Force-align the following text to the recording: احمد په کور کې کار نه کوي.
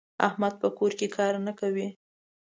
احمد 0.27 0.53
په 0.61 0.67
کور 0.77 0.91
کې 0.99 1.07
کار 1.15 1.33
نه 1.45 1.53
کوي. 1.59 1.87